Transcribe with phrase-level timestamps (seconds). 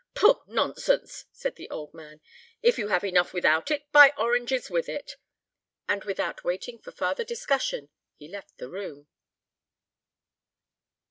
[0.15, 0.41] "Pooh!
[0.47, 2.21] nonsense," said the old man;
[2.63, 5.15] "if you have enough without it, buy oranges with it."
[5.87, 9.05] And without waiting for farther discussion, he left the room.